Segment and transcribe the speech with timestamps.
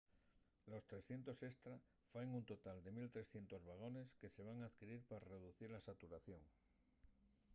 [0.65, 1.75] los 300 estra
[2.11, 6.41] faen un total de 1 300 vagones que se van adquirir pa reducir la saturación